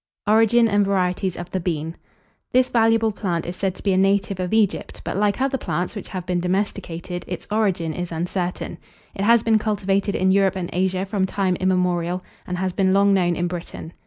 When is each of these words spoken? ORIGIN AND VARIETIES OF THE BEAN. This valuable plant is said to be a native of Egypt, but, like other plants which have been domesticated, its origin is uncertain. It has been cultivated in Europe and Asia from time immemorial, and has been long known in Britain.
ORIGIN 0.25 0.67
AND 0.67 0.83
VARIETIES 0.83 1.37
OF 1.37 1.51
THE 1.51 1.59
BEAN. 1.59 1.95
This 2.53 2.71
valuable 2.71 3.11
plant 3.11 3.45
is 3.45 3.55
said 3.55 3.75
to 3.75 3.83
be 3.83 3.93
a 3.93 3.97
native 3.97 4.39
of 4.39 4.51
Egypt, 4.51 4.99
but, 5.05 5.15
like 5.15 5.39
other 5.39 5.59
plants 5.59 5.95
which 5.95 6.07
have 6.07 6.25
been 6.25 6.39
domesticated, 6.39 7.23
its 7.27 7.45
origin 7.51 7.93
is 7.93 8.11
uncertain. 8.11 8.79
It 9.13 9.21
has 9.23 9.43
been 9.43 9.59
cultivated 9.59 10.15
in 10.15 10.31
Europe 10.31 10.55
and 10.55 10.71
Asia 10.73 11.05
from 11.05 11.27
time 11.27 11.55
immemorial, 11.57 12.23
and 12.47 12.57
has 12.57 12.73
been 12.73 12.93
long 12.95 13.13
known 13.13 13.35
in 13.35 13.45
Britain. 13.47 13.93